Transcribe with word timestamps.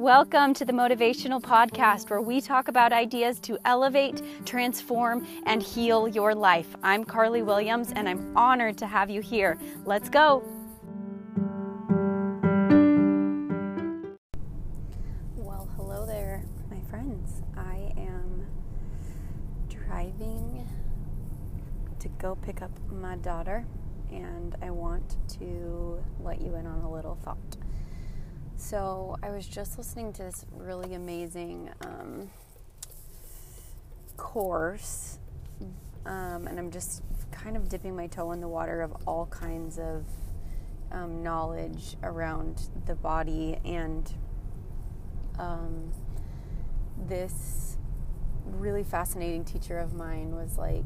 Welcome 0.00 0.54
to 0.54 0.64
the 0.64 0.72
Motivational 0.72 1.42
Podcast, 1.42 2.08
where 2.08 2.22
we 2.22 2.40
talk 2.40 2.68
about 2.68 2.90
ideas 2.90 3.38
to 3.40 3.58
elevate, 3.66 4.22
transform, 4.46 5.26
and 5.44 5.62
heal 5.62 6.08
your 6.08 6.34
life. 6.34 6.74
I'm 6.82 7.04
Carly 7.04 7.42
Williams, 7.42 7.92
and 7.94 8.08
I'm 8.08 8.34
honored 8.34 8.78
to 8.78 8.86
have 8.86 9.10
you 9.10 9.20
here. 9.20 9.58
Let's 9.84 10.08
go. 10.08 10.42
Well, 15.36 15.68
hello 15.76 16.06
there, 16.06 16.44
my 16.70 16.80
friends. 16.88 17.42
I 17.58 17.92
am 17.98 18.46
driving 19.68 20.66
to 21.98 22.08
go 22.08 22.36
pick 22.36 22.62
up 22.62 22.70
my 22.90 23.16
daughter, 23.16 23.66
and 24.10 24.56
I 24.62 24.70
want 24.70 25.18
to 25.40 26.02
let 26.20 26.40
you 26.40 26.54
in 26.54 26.66
on 26.66 26.80
a 26.84 26.90
little 26.90 27.18
thought. 27.22 27.58
So 28.60 29.16
I 29.22 29.30
was 29.30 29.46
just 29.46 29.78
listening 29.78 30.12
to 30.12 30.24
this 30.24 30.44
really 30.54 30.92
amazing 30.92 31.70
um, 31.80 32.28
course, 34.18 35.18
um, 36.04 36.46
and 36.46 36.58
I'm 36.58 36.70
just 36.70 37.02
kind 37.32 37.56
of 37.56 37.70
dipping 37.70 37.96
my 37.96 38.06
toe 38.06 38.32
in 38.32 38.40
the 38.40 38.48
water 38.48 38.82
of 38.82 38.94
all 39.06 39.24
kinds 39.26 39.78
of 39.78 40.04
um, 40.92 41.22
knowledge 41.22 41.96
around 42.02 42.68
the 42.84 42.94
body 42.94 43.58
and 43.64 44.12
um, 45.38 45.90
this 47.08 47.78
really 48.44 48.84
fascinating 48.84 49.42
teacher 49.42 49.78
of 49.78 49.94
mine 49.94 50.36
was 50.36 50.58
like 50.58 50.84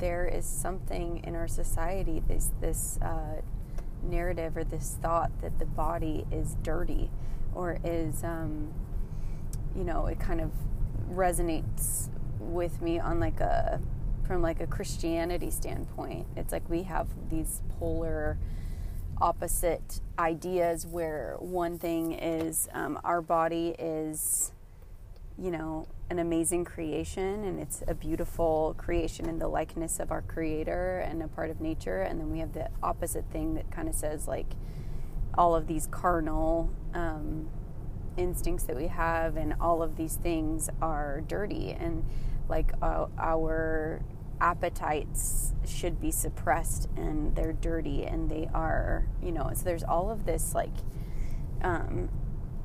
there 0.00 0.26
is 0.26 0.44
something 0.44 1.22
in 1.22 1.36
our 1.36 1.46
society 1.46 2.22
this 2.26 2.50
this 2.60 2.98
uh, 3.00 3.40
narrative 4.04 4.56
or 4.56 4.64
this 4.64 4.96
thought 5.00 5.30
that 5.40 5.58
the 5.58 5.66
body 5.66 6.26
is 6.30 6.56
dirty 6.62 7.10
or 7.54 7.78
is, 7.84 8.24
um, 8.24 8.72
you 9.76 9.84
know, 9.84 10.06
it 10.06 10.18
kind 10.20 10.40
of 10.40 10.50
resonates 11.10 12.08
with 12.38 12.80
me 12.82 12.98
on 12.98 13.20
like 13.20 13.40
a 13.40 13.80
from 14.26 14.42
like 14.42 14.60
a 14.60 14.66
Christianity 14.66 15.50
standpoint. 15.50 16.26
It's 16.36 16.52
like 16.52 16.68
we 16.68 16.82
have 16.84 17.08
these 17.30 17.60
polar 17.78 18.38
opposite 19.20 20.00
ideas 20.18 20.86
where 20.86 21.36
one 21.38 21.78
thing 21.78 22.12
is 22.12 22.68
um, 22.72 22.98
our 23.04 23.20
body 23.20 23.74
is, 23.78 24.52
you 25.38 25.50
know, 25.50 25.88
an 26.10 26.18
amazing 26.18 26.64
creation 26.64 27.44
and 27.44 27.58
it's 27.58 27.82
a 27.88 27.94
beautiful 27.94 28.74
creation 28.78 29.28
in 29.28 29.38
the 29.38 29.48
likeness 29.48 29.98
of 29.98 30.12
our 30.12 30.22
creator 30.22 30.98
and 31.00 31.22
a 31.22 31.28
part 31.28 31.50
of 31.50 31.60
nature. 31.60 32.02
And 32.02 32.20
then 32.20 32.30
we 32.30 32.38
have 32.38 32.52
the 32.52 32.68
opposite 32.82 33.24
thing 33.32 33.54
that 33.54 33.70
kind 33.70 33.88
of 33.88 33.94
says 33.94 34.28
like 34.28 34.52
all 35.36 35.54
of 35.54 35.66
these 35.66 35.88
carnal 35.88 36.70
um, 36.94 37.48
instincts 38.16 38.64
that 38.64 38.76
we 38.76 38.86
have 38.86 39.36
and 39.36 39.54
all 39.60 39.82
of 39.82 39.96
these 39.96 40.14
things 40.14 40.70
are 40.80 41.22
dirty. 41.22 41.72
And 41.72 42.04
like 42.48 42.72
uh, 42.80 43.06
our 43.18 44.02
appetites 44.40 45.52
should 45.66 46.00
be 46.00 46.10
suppressed 46.10 46.88
and 46.96 47.34
they're 47.34 47.52
dirty 47.52 48.04
and 48.04 48.30
they 48.30 48.48
are 48.52 49.06
you 49.22 49.30
know 49.30 49.50
so 49.54 49.64
there's 49.64 49.84
all 49.84 50.10
of 50.10 50.26
this 50.26 50.54
like 50.54 50.74
um, 51.62 52.10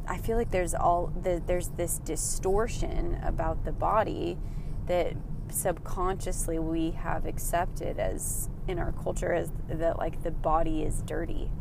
I 0.09 0.17
feel 0.17 0.37
like 0.37 0.49
there's 0.49 0.73
all 0.73 1.13
the, 1.21 1.41
there's 1.45 1.67
this 1.69 1.99
distortion 1.99 3.19
about 3.23 3.63
the 3.63 3.71
body 3.71 4.39
that 4.87 5.13
subconsciously 5.49 6.57
we 6.57 6.91
have 6.91 7.27
accepted 7.27 7.99
as 7.99 8.49
in 8.67 8.79
our 8.79 8.91
culture 8.91 9.33
as 9.33 9.51
that 9.67 9.97
like 9.99 10.23
the 10.23 10.31
body 10.31 10.81
is 10.81 11.03
dirty 11.03 11.51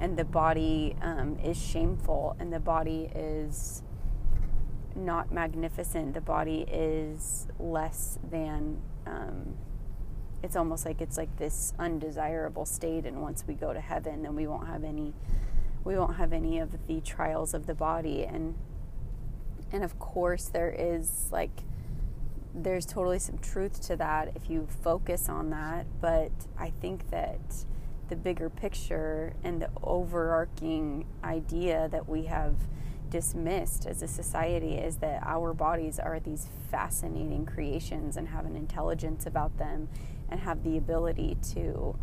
and 0.00 0.16
the 0.16 0.24
body 0.24 0.96
um, 1.02 1.38
is 1.44 1.60
shameful 1.60 2.34
and 2.40 2.50
the 2.50 2.60
body 2.60 3.10
is 3.14 3.82
not 4.96 5.30
magnificent. 5.30 6.14
The 6.14 6.20
body 6.22 6.66
is 6.70 7.46
less 7.58 8.18
than 8.30 8.80
um, 9.06 9.54
it's 10.42 10.56
almost 10.56 10.86
like 10.86 11.02
it's 11.02 11.18
like 11.18 11.36
this 11.36 11.74
undesirable 11.78 12.64
state 12.64 13.04
and 13.04 13.20
once 13.20 13.44
we 13.46 13.54
go 13.54 13.72
to 13.72 13.80
heaven 13.80 14.22
then 14.22 14.34
we 14.34 14.46
won't 14.46 14.66
have 14.66 14.84
any 14.84 15.12
we 15.88 15.96
won't 15.96 16.16
have 16.16 16.34
any 16.34 16.58
of 16.58 16.86
the 16.86 17.00
trials 17.00 17.54
of 17.54 17.66
the 17.66 17.74
body. 17.74 18.24
And 18.24 18.54
and 19.72 19.82
of 19.82 19.98
course 19.98 20.44
there 20.44 20.70
is 20.70 21.28
like 21.32 21.62
there's 22.54 22.84
totally 22.84 23.18
some 23.18 23.38
truth 23.38 23.80
to 23.86 23.96
that 23.96 24.32
if 24.36 24.50
you 24.50 24.68
focus 24.82 25.30
on 25.30 25.48
that. 25.50 25.86
But 26.00 26.30
i 26.58 26.70
think 26.82 27.10
that 27.10 27.40
the 28.10 28.16
bigger 28.16 28.50
picture 28.50 29.32
and 29.42 29.62
the 29.62 29.70
overarching 29.82 31.06
idea 31.24 31.88
that 31.90 32.06
we 32.06 32.24
have 32.24 32.54
dismissed 33.08 33.86
as 33.86 34.02
a 34.02 34.08
society 34.08 34.74
is 34.74 34.96
that 34.96 35.22
our 35.24 35.54
bodies 35.54 35.98
are 35.98 36.20
these 36.20 36.48
fascinating 36.70 37.46
creations 37.46 38.18
and 38.18 38.28
have 38.28 38.44
an 38.44 38.56
intelligence 38.56 39.24
about 39.24 39.56
them 39.56 39.88
and 40.28 40.40
have 40.40 40.62
the 40.64 40.76
ability 40.76 41.36
to 41.54 41.96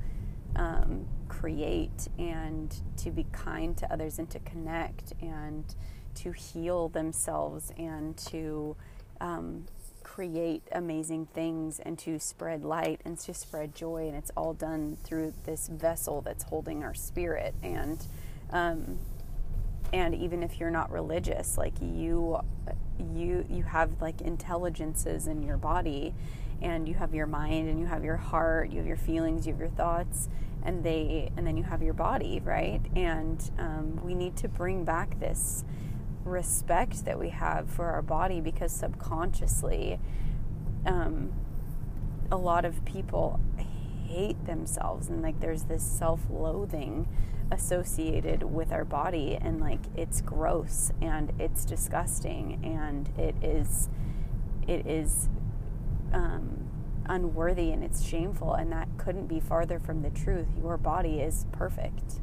um, 0.56 1.06
create 1.28 2.08
and 2.18 2.76
to 2.98 3.12
be 3.12 3.26
kind 3.32 3.78
to 3.78 3.92
others 3.92 4.20
and 4.20 4.30
to 4.30 4.40
connect 4.40 5.14
and 5.22 5.76
to 6.16 6.32
heal 6.32 6.90
themselves 6.90 7.72
and 7.78 8.18
to 8.18 8.76
um, 9.20 9.66
create 10.04 10.64
amazing 10.72 11.26
things 11.28 11.80
and 11.80 12.00
to 12.00 12.20
spread 12.20 12.64
light 12.64 13.02
and 13.06 13.20
to 13.20 13.34
spread 13.34 13.76
joy. 13.76 14.08
And 14.08 14.16
it's 14.16 14.32
all 14.38 14.54
done 14.54 14.98
through 15.04 15.34
this 15.44 15.68
vessel 15.68 16.22
that's 16.22 16.44
holding 16.44 16.84
our 16.84 16.94
spirit. 16.94 17.54
And 17.62 18.04
um, 18.52 19.00
and 19.94 20.16
even 20.16 20.44
if 20.44 20.60
you're 20.60 20.72
not 20.72 20.92
religious 20.92 21.58
like 21.58 21.74
you 21.82 22.40
you 23.14 23.46
you 23.50 23.64
have 23.64 24.02
like 24.02 24.22
intelligences 24.22 25.28
in 25.28 25.44
your 25.44 25.58
body 25.58 26.14
and 26.62 26.88
you 26.88 26.96
have 26.96 27.14
your 27.14 27.28
mind 27.28 27.70
and 27.70 27.80
you 27.80 27.86
have 27.86 28.04
your 28.04 28.18
heart 28.18 28.72
you 28.72 28.78
have 28.78 28.88
your 28.88 28.98
feelings 28.98 29.46
you 29.46 29.54
have 29.54 29.60
your 29.60 29.70
thoughts 29.70 30.28
and 30.66 30.84
they 30.84 31.32
and 31.38 31.46
then 31.46 31.56
you 31.56 31.64
have 31.64 31.82
your 31.82 31.94
body 31.94 32.42
right? 32.44 32.82
And 32.96 33.52
um, 33.58 34.00
we 34.04 34.14
need 34.14 34.36
to 34.38 34.48
bring 34.48 34.84
back 34.84 35.20
this 35.20 35.64
respect 36.26 37.06
that 37.06 37.20
we 37.20 37.30
have 37.30 37.70
for 37.70 37.86
our 37.86 38.02
body 38.02 38.42
because 38.42 38.72
subconsciously 38.72 40.00
um, 40.86 41.32
a 42.32 42.38
lot 42.38 42.66
of 42.66 42.84
people 42.84 43.40
hate 44.08 44.46
themselves 44.46 45.08
and 45.10 45.22
like 45.22 45.40
there's 45.40 45.64
this 45.64 45.84
self-loathing 45.84 47.08
associated 47.52 48.42
with 48.42 48.72
our 48.72 48.86
body 48.86 49.38
and 49.40 49.62
like 49.62 49.82
it's 49.96 50.22
gross 50.22 50.92
and 51.02 51.32
it's 51.40 51.64
disgusting 51.64 52.60
and 52.64 53.10
it 53.20 53.36
is 53.44 53.90
it 54.68 54.88
is 54.88 55.30
um, 56.12 56.55
unworthy 57.08 57.72
and 57.72 57.84
it's 57.84 58.04
shameful, 58.04 58.54
and 58.54 58.72
that 58.72 58.88
couldn't 58.98 59.28
be 59.28 59.40
farther 59.40 59.80
from 59.80 60.02
the 60.02 60.10
truth. 60.10 60.48
Your 60.58 60.78
body 60.78 61.20
is 61.20 61.46
perfect. 61.52 62.20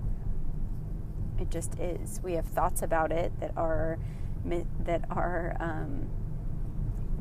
It 1.39 1.51
just 1.51 1.79
is. 1.79 2.21
We 2.23 2.35
have 2.35 2.47
thoughts 2.47 2.83
about 2.83 3.13
it 3.13 3.33
that 3.41 3.57
are 3.57 3.99
that 4.85 5.05
are 5.09 5.57
um, 5.61 6.09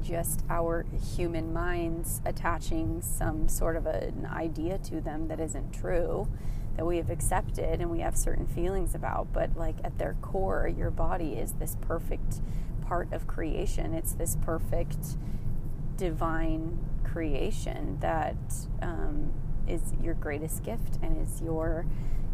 just 0.01 0.43
our 0.49 0.85
human 1.15 1.53
minds 1.53 2.21
attaching 2.25 3.01
some 3.01 3.47
sort 3.47 3.75
of 3.75 3.85
an 3.85 4.27
idea 4.31 4.77
to 4.79 5.01
them 5.01 5.27
that 5.27 5.39
isn't 5.39 5.71
true 5.71 6.27
that 6.77 6.85
we 6.85 6.97
have 6.97 7.09
accepted 7.09 7.81
and 7.81 7.91
we 7.91 7.99
have 7.99 8.17
certain 8.17 8.47
feelings 8.47 8.95
about 8.95 9.31
but 9.33 9.55
like 9.55 9.75
at 9.83 9.97
their 9.97 10.15
core 10.21 10.67
your 10.67 10.89
body 10.89 11.33
is 11.33 11.53
this 11.53 11.75
perfect 11.81 12.41
part 12.81 13.11
of 13.13 13.27
creation 13.27 13.93
it's 13.93 14.13
this 14.13 14.37
perfect 14.41 15.17
divine 16.01 16.79
creation 17.03 17.95
that 17.99 18.35
um, 18.81 19.31
is 19.67 19.81
your 20.01 20.15
greatest 20.15 20.63
gift 20.63 20.97
and 21.03 21.15
is 21.21 21.39
your 21.43 21.85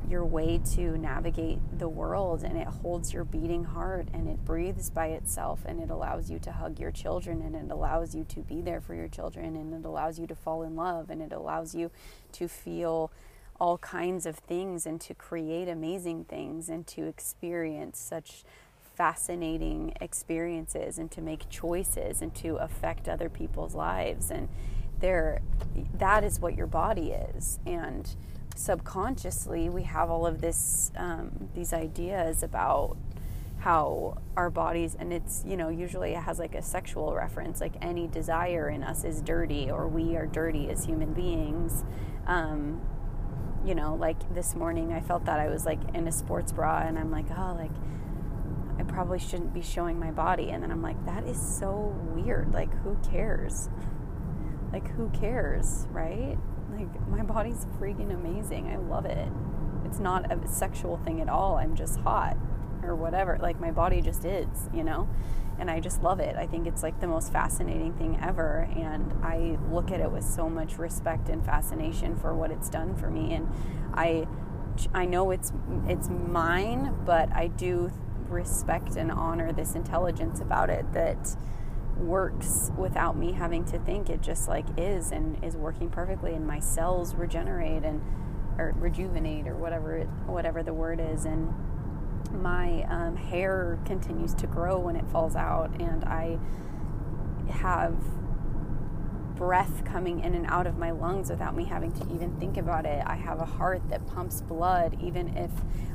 your 0.09 0.23
way 0.23 0.57
to 0.73 0.97
navigate 0.97 1.59
the 1.77 1.89
world. 1.89 2.41
And 2.41 2.57
it 2.57 2.65
holds 2.65 3.11
your 3.11 3.25
beating 3.25 3.65
heart 3.65 4.07
and 4.13 4.29
it 4.29 4.45
breathes 4.45 4.89
by 4.89 5.07
itself 5.07 5.65
and 5.65 5.81
it 5.81 5.89
allows 5.89 6.31
you 6.31 6.39
to 6.39 6.51
hug 6.53 6.79
your 6.79 6.91
children 6.91 7.41
and 7.41 7.57
it 7.57 7.69
allows 7.69 8.15
you 8.15 8.23
to 8.29 8.39
be 8.39 8.61
there 8.61 8.79
for 8.79 8.95
your 8.95 9.09
children 9.09 9.57
and 9.57 9.73
it 9.73 9.85
allows 9.85 10.17
you 10.17 10.25
to 10.27 10.35
fall 10.35 10.63
in 10.63 10.77
love 10.77 11.09
and 11.09 11.21
it 11.21 11.33
allows 11.33 11.75
you 11.75 11.91
to 12.31 12.47
feel 12.47 13.11
all 13.59 13.77
kinds 13.79 14.25
of 14.25 14.37
things 14.37 14.85
and 14.85 15.01
to 15.01 15.13
create 15.13 15.67
amazing 15.67 16.23
things 16.23 16.69
and 16.69 16.87
to 16.87 17.05
experience 17.05 17.99
such 17.99 18.45
fascinating 18.97 19.93
experiences 20.01 20.97
and 20.97 21.11
to 21.11 21.21
make 21.21 21.47
choices 21.49 22.19
and 22.23 22.33
to 22.33 22.55
affect 22.55 23.07
other 23.07 23.29
people's 23.29 23.75
lives. 23.75 24.31
And 24.31 24.49
there 24.99 25.41
that 25.93 26.23
is 26.23 26.39
what 26.39 26.55
your 26.55 26.65
body 26.65 27.11
is. 27.11 27.59
And 27.65 28.15
subconsciously 28.55 29.69
we 29.69 29.83
have 29.83 30.09
all 30.09 30.25
of 30.25 30.41
this 30.41 30.91
um, 30.97 31.49
these 31.53 31.73
ideas 31.73 32.41
about 32.41 32.97
how 33.59 34.17
our 34.35 34.49
bodies 34.49 34.95
and 34.99 35.13
it's 35.13 35.43
you 35.45 35.55
know 35.55 35.69
usually 35.69 36.13
it 36.13 36.21
has 36.23 36.39
like 36.39 36.55
a 36.55 36.61
sexual 36.61 37.13
reference 37.13 37.59
like 37.59 37.73
any 37.81 38.07
desire 38.07 38.69
in 38.69 38.83
us 38.83 39.03
is 39.03 39.21
dirty 39.21 39.69
or 39.69 39.87
we 39.87 40.15
are 40.15 40.25
dirty 40.25 40.69
as 40.71 40.85
human 40.85 41.13
beings. 41.13 41.83
Um, 42.25 42.81
you 43.65 43.75
know 43.75 43.95
like 43.95 44.33
this 44.33 44.55
morning 44.55 44.93
i 44.93 44.99
felt 45.01 45.25
that 45.25 45.39
i 45.39 45.47
was 45.47 45.65
like 45.65 45.79
in 45.93 46.07
a 46.07 46.11
sports 46.11 46.51
bra 46.51 46.83
and 46.85 46.97
i'm 46.97 47.11
like 47.11 47.25
oh 47.37 47.57
like 47.59 47.71
probably 48.97 49.19
shouldn't 49.19 49.53
be 49.53 49.61
showing 49.61 49.99
my 49.99 50.09
body. 50.09 50.49
And 50.49 50.63
then 50.63 50.71
I'm 50.71 50.81
like, 50.81 51.05
that 51.05 51.23
is 51.23 51.39
so 51.39 51.95
weird. 52.15 52.51
Like, 52.51 52.73
who 52.81 52.97
cares? 53.11 53.69
Like, 54.73 54.89
who 54.91 55.09
cares, 55.11 55.87
right? 55.91 56.37
Like, 56.69 57.07
my 57.07 57.23
body's 57.23 57.65
freaking 57.79 58.13
amazing. 58.13 58.67
I 58.67 58.75
love 58.75 59.05
it. 59.05 59.29
It's 59.85 59.99
not 59.99 60.29
a 60.29 60.45
sexual 60.45 60.97
thing 60.97 61.21
at 61.21 61.29
all. 61.29 61.55
I'm 61.55 61.73
just 61.73 61.97
hot 62.01 62.35
or 62.83 62.93
whatever. 62.93 63.39
Like, 63.41 63.61
my 63.61 63.71
body 63.71 64.01
just 64.01 64.25
is, 64.25 64.69
you 64.73 64.83
know? 64.83 65.07
And 65.57 65.71
I 65.71 65.79
just 65.79 66.03
love 66.03 66.19
it. 66.19 66.35
I 66.35 66.47
think 66.47 66.67
it's 66.67 66.83
like 66.83 66.99
the 66.99 67.07
most 67.07 67.31
fascinating 67.31 67.93
thing 67.93 68.19
ever. 68.21 68.69
And 68.75 69.13
I 69.23 69.57
look 69.71 69.89
at 69.89 70.01
it 70.01 70.11
with 70.11 70.25
so 70.25 70.49
much 70.49 70.77
respect 70.77 71.29
and 71.29 71.45
fascination 71.45 72.17
for 72.17 72.35
what 72.35 72.51
it's 72.51 72.69
done 72.69 72.93
for 72.97 73.09
me. 73.09 73.35
And 73.35 73.47
I, 73.93 74.27
I 74.93 75.05
know 75.05 75.31
it's 75.31 75.53
it's 75.87 76.09
mine, 76.09 76.93
but 77.05 77.31
I 77.31 77.47
do 77.47 77.89
respect 78.29 78.95
and 78.95 79.11
honor 79.11 79.51
this 79.51 79.75
intelligence 79.75 80.39
about 80.39 80.69
it 80.69 80.91
that 80.93 81.35
works 81.97 82.71
without 82.77 83.17
me 83.17 83.31
having 83.31 83.65
to 83.65 83.79
think. 83.79 84.09
It 84.09 84.21
just 84.21 84.47
like 84.47 84.65
is 84.77 85.11
and 85.11 85.43
is 85.43 85.55
working 85.55 85.89
perfectly, 85.89 86.33
and 86.33 86.45
my 86.45 86.59
cells 86.59 87.15
regenerate 87.15 87.83
and 87.83 88.01
or 88.57 88.73
rejuvenate 88.77 89.47
or 89.47 89.55
whatever 89.55 89.97
it, 89.97 90.07
whatever 90.25 90.63
the 90.63 90.73
word 90.73 90.99
is, 90.99 91.25
and 91.25 91.53
my 92.41 92.83
um, 92.83 93.15
hair 93.15 93.79
continues 93.85 94.33
to 94.35 94.47
grow 94.47 94.79
when 94.79 94.95
it 94.95 95.05
falls 95.11 95.35
out, 95.35 95.69
and 95.79 96.03
I 96.03 96.37
have 97.49 97.95
breath 99.35 99.85
coming 99.85 100.21
in 100.21 100.33
and 100.33 100.47
out 100.47 100.65
of 100.65 100.77
my 100.77 100.89
lungs 100.91 101.29
without 101.29 101.55
me 101.55 101.63
having 101.65 101.91
to 101.91 102.13
even 102.13 102.35
think 102.39 102.57
about 102.57 102.85
it. 102.85 103.03
I 103.05 103.15
have 103.15 103.39
a 103.39 103.45
heart 103.45 103.87
that 103.89 104.07
pumps 104.07 104.41
blood, 104.41 104.97
even 104.99 105.37
if 105.37 105.51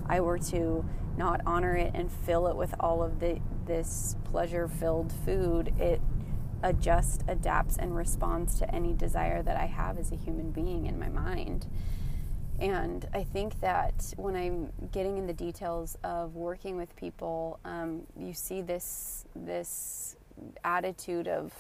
I 0.07 0.21
were 0.21 0.39
to 0.39 0.85
not 1.17 1.41
honor 1.47 1.77
it 1.77 1.93
and 1.95 2.11
fill 2.11 2.47
it 2.47 2.57
with 2.57 2.75
all 2.81 3.03
of 3.03 3.21
the 3.21 3.41
this 3.67 4.17
pleasure-filled 4.25 5.13
food. 5.25 5.73
It 5.79 6.01
adjusts, 6.63 7.25
adapts, 7.29 7.77
and 7.77 7.97
responds 7.97 8.59
to 8.59 8.75
any 8.75 8.93
desire 8.93 9.43
that 9.43 9.57
I 9.57 9.67
have 9.67 9.99
as 9.99 10.13
a 10.13 10.17
human 10.17 10.51
being 10.51 10.87
in 10.87 10.99
my 10.99 11.09
mind. 11.09 11.67
And 12.59 13.09
I 13.13 13.25
think 13.25 13.61
that 13.61 14.15
when 14.17 14.37
I'm 14.37 14.73
getting 14.93 15.19
in 15.19 15.27
the 15.27 15.33
details 15.33 15.99
of 16.05 16.37
working 16.37 16.77
with 16.77 16.95
people, 16.95 17.59
um, 17.65 18.03
you 18.17 18.33
see 18.33 18.63
this 18.63 19.25
this 19.35 20.17
attitude 20.65 21.29
of 21.29 21.53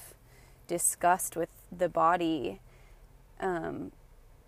disgust 0.66 1.36
with 1.36 1.50
the 1.76 1.88
body 1.88 2.60
um, 3.40 3.92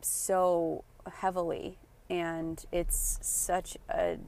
so 0.00 0.84
heavily, 1.20 1.78
and 2.08 2.64
it's 2.70 3.18
such 3.20 3.76
a 3.88 4.18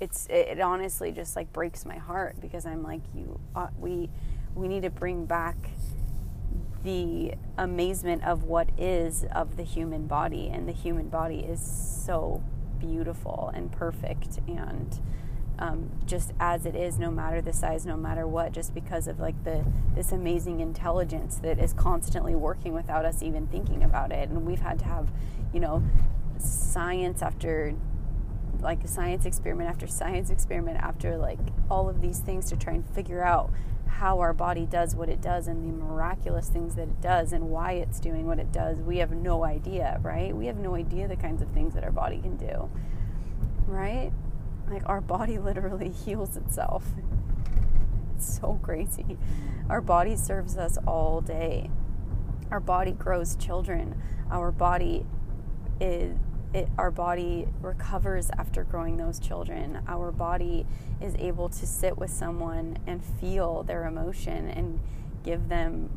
it's 0.00 0.26
it 0.30 0.60
honestly 0.60 1.10
just 1.10 1.34
like 1.34 1.52
breaks 1.52 1.84
my 1.84 1.96
heart 1.96 2.40
because 2.40 2.66
I'm 2.66 2.82
like 2.82 3.02
you 3.14 3.40
uh, 3.56 3.68
we 3.78 4.10
we 4.54 4.68
need 4.68 4.82
to 4.82 4.90
bring 4.90 5.24
back 5.24 5.56
the 6.84 7.32
amazement 7.56 8.24
of 8.24 8.44
what 8.44 8.68
is 8.78 9.24
of 9.34 9.56
the 9.56 9.62
human 9.62 10.06
body. 10.06 10.48
And 10.48 10.68
the 10.68 10.72
human 10.72 11.08
body 11.08 11.40
is 11.40 11.60
so 11.60 12.42
beautiful 12.78 13.50
and 13.54 13.72
perfect 13.72 14.38
and 14.46 15.00
um, 15.58 15.90
just 16.06 16.32
as 16.38 16.64
it 16.66 16.76
is 16.76 17.00
no 17.00 17.10
matter 17.10 17.42
the 17.42 17.52
size 17.52 17.84
no 17.84 17.96
matter 17.96 18.28
what 18.28 18.52
just 18.52 18.72
because 18.72 19.08
of 19.08 19.18
like 19.18 19.42
the 19.42 19.64
this 19.96 20.12
amazing 20.12 20.60
intelligence 20.60 21.38
that 21.42 21.58
is 21.58 21.72
constantly 21.72 22.36
working 22.36 22.72
without 22.72 23.04
us 23.04 23.22
even 23.22 23.48
thinking 23.48 23.82
about 23.82 24.12
it. 24.12 24.28
And 24.28 24.46
we've 24.46 24.60
had 24.60 24.78
to 24.80 24.84
have 24.84 25.08
you 25.52 25.60
know 25.60 25.82
science 26.38 27.22
after 27.22 27.74
like 28.60 28.82
a 28.84 28.88
science 28.88 29.24
experiment 29.26 29.68
after 29.68 29.86
science 29.86 30.30
experiment 30.30 30.78
after 30.78 31.16
like 31.16 31.38
all 31.70 31.88
of 31.88 32.00
these 32.00 32.18
things 32.18 32.48
to 32.50 32.56
try 32.56 32.72
and 32.74 32.86
figure 32.90 33.22
out 33.22 33.50
how 33.86 34.20
our 34.20 34.32
body 34.32 34.66
does 34.66 34.94
what 34.94 35.08
it 35.08 35.20
does 35.20 35.48
and 35.48 35.64
the 35.66 35.84
miraculous 35.84 36.48
things 36.48 36.74
that 36.76 36.82
it 36.82 37.00
does 37.00 37.32
and 37.32 37.48
why 37.48 37.72
it's 37.72 37.98
doing 37.98 38.26
what 38.26 38.38
it 38.38 38.52
does 38.52 38.78
we 38.78 38.98
have 38.98 39.10
no 39.10 39.44
idea 39.44 39.98
right 40.02 40.36
we 40.36 40.46
have 40.46 40.56
no 40.56 40.74
idea 40.74 41.08
the 41.08 41.16
kinds 41.16 41.42
of 41.42 41.48
things 41.50 41.74
that 41.74 41.82
our 41.82 41.90
body 41.90 42.20
can 42.20 42.36
do 42.36 42.70
right 43.66 44.12
like 44.70 44.82
our 44.86 45.00
body 45.00 45.38
literally 45.38 45.90
heals 45.90 46.36
itself. 46.36 46.84
It's 48.16 48.38
so 48.38 48.58
crazy. 48.62 49.18
Our 49.68 49.80
body 49.80 50.16
serves 50.16 50.56
us 50.56 50.78
all 50.86 51.20
day. 51.20 51.70
Our 52.50 52.60
body 52.60 52.92
grows 52.92 53.36
children. 53.36 54.00
Our 54.30 54.50
body 54.50 55.06
is 55.80 56.16
it, 56.54 56.68
our 56.78 56.90
body 56.90 57.46
recovers 57.60 58.30
after 58.38 58.64
growing 58.64 58.96
those 58.96 59.18
children. 59.18 59.82
Our 59.86 60.10
body 60.10 60.66
is 61.00 61.14
able 61.16 61.48
to 61.50 61.66
sit 61.66 61.98
with 61.98 62.10
someone 62.10 62.78
and 62.86 63.04
feel 63.04 63.62
their 63.62 63.86
emotion 63.86 64.48
and 64.48 64.80
give 65.24 65.48
them 65.48 65.90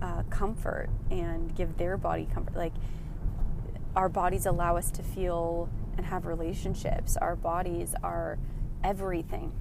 uh, 0.00 0.22
comfort 0.30 0.88
and 1.10 1.54
give 1.54 1.76
their 1.76 1.96
body 1.96 2.26
comfort. 2.32 2.56
Like 2.56 2.72
our 3.94 4.08
bodies 4.08 4.46
allow 4.46 4.76
us 4.76 4.90
to 4.92 5.02
feel 5.02 5.68
and 5.96 6.06
have 6.06 6.26
relationships. 6.26 7.16
Our 7.16 7.36
bodies 7.36 7.94
are 8.02 8.38
everything. 8.84 9.52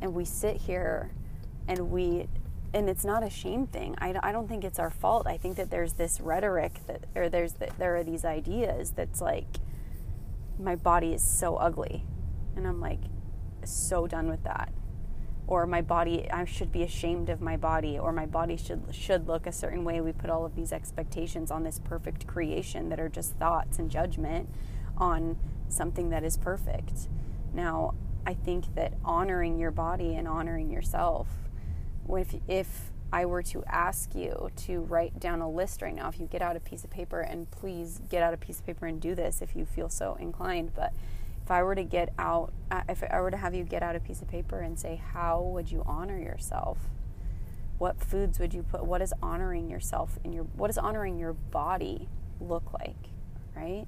And 0.00 0.14
we 0.14 0.24
sit 0.24 0.56
here 0.56 1.10
and 1.68 1.90
we, 1.90 2.28
and 2.72 2.88
it's 2.88 3.04
not 3.04 3.22
a 3.22 3.30
shame 3.30 3.66
thing. 3.66 3.96
I, 3.98 4.14
I 4.22 4.32
don't 4.32 4.48
think 4.48 4.64
it's 4.64 4.78
our 4.78 4.90
fault. 4.90 5.26
I 5.26 5.36
think 5.36 5.56
that 5.56 5.70
there's 5.70 5.94
this 5.94 6.20
rhetoric 6.20 6.80
that, 6.86 7.04
or 7.14 7.28
there's, 7.28 7.54
the, 7.54 7.68
there 7.78 7.96
are 7.96 8.04
these 8.04 8.24
ideas 8.24 8.92
that's 8.92 9.20
like, 9.20 9.58
my 10.58 10.76
body 10.76 11.12
is 11.12 11.22
so 11.22 11.56
ugly. 11.56 12.04
And 12.56 12.66
I'm 12.66 12.80
like, 12.80 13.00
so 13.64 14.06
done 14.06 14.28
with 14.28 14.44
that. 14.44 14.72
Or 15.46 15.66
my 15.66 15.82
body, 15.82 16.30
I 16.30 16.44
should 16.44 16.70
be 16.70 16.82
ashamed 16.82 17.28
of 17.28 17.40
my 17.40 17.56
body, 17.56 17.98
or 17.98 18.12
my 18.12 18.26
body 18.26 18.56
should 18.56 18.82
should 18.92 19.26
look 19.26 19.48
a 19.48 19.52
certain 19.52 19.82
way. 19.82 20.00
We 20.00 20.12
put 20.12 20.30
all 20.30 20.44
of 20.44 20.54
these 20.54 20.72
expectations 20.72 21.50
on 21.50 21.64
this 21.64 21.80
perfect 21.80 22.28
creation 22.28 22.88
that 22.90 23.00
are 23.00 23.08
just 23.08 23.34
thoughts 23.34 23.80
and 23.80 23.90
judgment 23.90 24.48
on 24.96 25.38
something 25.68 26.10
that 26.10 26.22
is 26.22 26.36
perfect. 26.36 27.08
Now, 27.52 27.94
I 28.24 28.34
think 28.34 28.76
that 28.76 28.94
honoring 29.04 29.58
your 29.58 29.72
body 29.72 30.14
and 30.14 30.28
honoring 30.28 30.70
yourself, 30.70 31.26
if, 32.16 32.34
if 32.48 32.90
I 33.12 33.24
were 33.26 33.42
to 33.44 33.64
ask 33.66 34.14
you 34.14 34.50
to 34.56 34.80
write 34.80 35.18
down 35.18 35.40
a 35.40 35.50
list 35.50 35.82
right 35.82 35.94
now, 35.94 36.08
if 36.08 36.20
you 36.20 36.26
get 36.26 36.42
out 36.42 36.56
a 36.56 36.60
piece 36.60 36.84
of 36.84 36.90
paper, 36.90 37.20
and 37.20 37.50
please 37.50 38.00
get 38.08 38.22
out 38.22 38.32
a 38.34 38.36
piece 38.36 38.60
of 38.60 38.66
paper 38.66 38.86
and 38.86 39.00
do 39.00 39.14
this 39.14 39.42
if 39.42 39.56
you 39.56 39.64
feel 39.64 39.88
so 39.88 40.16
inclined, 40.20 40.72
but 40.74 40.92
if 41.42 41.50
I 41.50 41.62
were 41.62 41.74
to 41.74 41.82
get 41.82 42.12
out, 42.18 42.52
uh, 42.70 42.82
if 42.88 43.02
I 43.02 43.20
were 43.20 43.30
to 43.30 43.36
have 43.36 43.54
you 43.54 43.64
get 43.64 43.82
out 43.82 43.96
a 43.96 44.00
piece 44.00 44.22
of 44.22 44.28
paper 44.28 44.60
and 44.60 44.78
say, 44.78 45.02
how 45.12 45.42
would 45.42 45.70
you 45.70 45.82
honor 45.84 46.18
yourself? 46.18 46.78
What 47.78 47.98
foods 47.98 48.38
would 48.38 48.54
you 48.54 48.62
put? 48.62 48.84
What 48.84 48.98
does 48.98 49.12
honoring 49.22 49.68
yourself 49.68 50.18
in 50.22 50.32
your, 50.32 50.44
what 50.44 50.68
does 50.68 50.78
honoring 50.78 51.18
your 51.18 51.32
body 51.32 52.08
look 52.40 52.72
like, 52.72 53.08
right? 53.56 53.86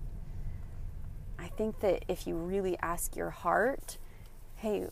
I 1.38 1.48
think 1.48 1.80
that 1.80 2.04
if 2.08 2.26
you 2.26 2.34
really 2.34 2.76
ask 2.80 3.14
your 3.14 3.30
heart, 3.30 3.98
hey, 4.56 4.86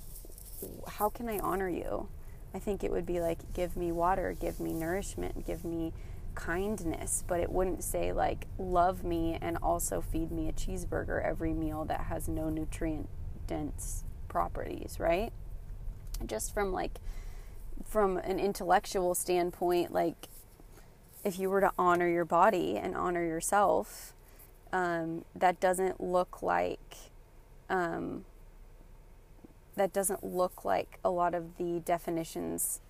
how 0.87 1.08
can 1.08 1.28
I 1.28 1.38
honor 1.38 1.68
you? 1.68 2.08
I 2.54 2.59
think 2.59 2.83
it 2.83 2.90
would 2.90 3.07
be 3.07 3.21
like, 3.21 3.52
give 3.54 3.76
me 3.76 3.92
water, 3.92 4.35
give 4.38 4.61
me 4.61 4.73
nourishment, 4.73 5.47
give 5.47 5.64
me 5.64 5.92
kindness, 6.35 7.25
but 7.26 7.40
it 7.40 7.50
wouldn't 7.50 7.85
say 7.85 8.12
like, 8.12 8.47
love 8.59 9.04
me 9.04 9.38
and 9.40 9.59
also 9.62 10.00
feed 10.00 10.30
me 10.30 10.49
a 10.49 10.52
cheeseburger 10.52 11.25
every 11.25 11.52
meal 11.52 11.85
that 11.85 12.02
has 12.02 12.28
no 12.28 12.49
nutrient 12.49 13.09
dense 13.47 14.04
properties, 14.28 14.97
right? 14.99 15.33
Just 16.26 16.52
from 16.52 16.73
like, 16.73 16.99
from 17.85 18.19
an 18.19 18.38
intellectual 18.38 19.14
standpoint, 19.14 19.92
like, 19.92 20.28
if 21.25 21.38
you 21.38 21.50
were 21.50 21.61
to 21.61 21.73
honor 21.78 22.09
your 22.09 22.25
body 22.25 22.76
and 22.76 22.97
honor 22.97 23.25
yourself, 23.25 24.14
um, 24.73 25.25
that 25.35 25.61
doesn't 25.61 26.00
look 26.00 26.42
like 26.42 26.97
um, 27.69 28.25
that 29.76 29.92
doesn't 29.92 30.24
look 30.24 30.64
like 30.64 30.98
a 31.04 31.10
lot 31.10 31.34
of 31.34 31.56
the 31.56 31.80
definitions 31.84 32.80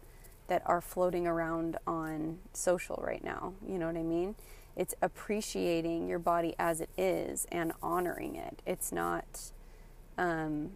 that 0.49 0.63
are 0.67 0.81
floating 0.81 1.27
around 1.27 1.77
on 1.87 2.39
social 2.53 3.01
right 3.05 3.23
now. 3.23 3.55
You 3.67 3.79
know 3.79 3.87
what 3.87 3.97
I 3.97 4.03
mean? 4.03 4.35
It's 4.77 4.95
appreciating 5.03 6.09
your 6.09 6.19
body 6.19 6.55
as 6.59 6.81
it 6.81 6.91
is 6.97 7.47
and 7.53 7.73
honoring 7.83 8.37
it. 8.37 8.63
It's 8.67 8.93
not 8.93 9.53
um, 10.19 10.73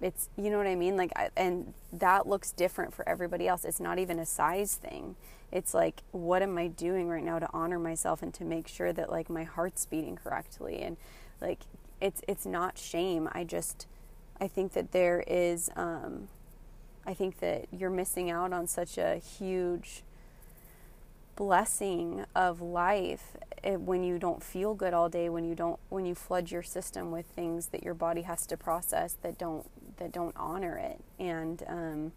it's 0.00 0.28
you 0.36 0.50
know 0.50 0.58
what 0.58 0.66
i 0.66 0.74
mean 0.74 0.96
like 0.96 1.12
I, 1.16 1.30
and 1.36 1.74
that 1.92 2.26
looks 2.26 2.52
different 2.52 2.94
for 2.94 3.08
everybody 3.08 3.48
else 3.48 3.64
it's 3.64 3.80
not 3.80 3.98
even 3.98 4.18
a 4.18 4.26
size 4.26 4.74
thing 4.74 5.16
it's 5.50 5.74
like 5.74 6.02
what 6.12 6.42
am 6.42 6.56
i 6.56 6.68
doing 6.68 7.08
right 7.08 7.24
now 7.24 7.38
to 7.38 7.48
honor 7.52 7.78
myself 7.78 8.22
and 8.22 8.32
to 8.34 8.44
make 8.44 8.68
sure 8.68 8.92
that 8.92 9.10
like 9.10 9.28
my 9.28 9.44
heart's 9.44 9.86
beating 9.86 10.16
correctly 10.16 10.80
and 10.80 10.96
like 11.40 11.60
it's 12.00 12.22
it's 12.28 12.46
not 12.46 12.78
shame 12.78 13.28
i 13.32 13.42
just 13.42 13.86
i 14.40 14.48
think 14.48 14.72
that 14.72 14.92
there 14.92 15.24
is 15.26 15.70
um 15.76 16.28
i 17.06 17.14
think 17.14 17.40
that 17.40 17.66
you're 17.72 17.90
missing 17.90 18.30
out 18.30 18.52
on 18.52 18.66
such 18.66 18.98
a 18.98 19.16
huge 19.16 20.02
blessing 21.36 22.24
of 22.34 22.60
life 22.60 23.36
eh, 23.62 23.76
when 23.76 24.02
you 24.02 24.18
don't 24.18 24.42
feel 24.42 24.74
good 24.74 24.92
all 24.92 25.08
day 25.08 25.28
when 25.28 25.44
you 25.44 25.54
don't 25.54 25.78
when 25.88 26.04
you 26.04 26.14
flood 26.14 26.50
your 26.50 26.62
system 26.62 27.12
with 27.12 27.26
things 27.26 27.68
that 27.68 27.84
your 27.84 27.94
body 27.94 28.22
has 28.22 28.44
to 28.44 28.56
process 28.56 29.16
that 29.22 29.38
don't 29.38 29.70
that 29.98 30.12
don't 30.12 30.36
honor 30.36 30.76
it. 30.76 31.00
And 31.18 31.62
um, 31.66 32.12